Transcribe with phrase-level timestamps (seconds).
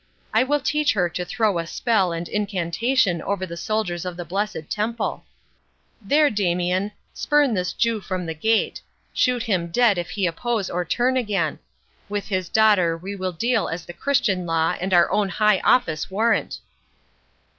[0.33, 4.67] I will teach her to throw spell and incantation over the soldiers of the blessed
[4.67, 11.17] Temple.—There, Damian, spurn this Jew from the gate—shoot him dead if he oppose or turn
[11.17, 11.59] again.
[12.09, 16.09] With his daughter we will deal as the Christian law and our own high office
[16.09, 16.61] warrant."